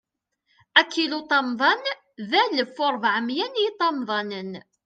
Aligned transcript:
Akiluṭamḍan, 0.79 1.81
d 2.29 2.31
alef 2.43 2.75
u 2.85 2.87
rebɛa 2.93 3.19
u 3.21 3.25
miyya 3.25 3.47
n 3.49 3.59
yiṭamḍanen. 3.61 4.51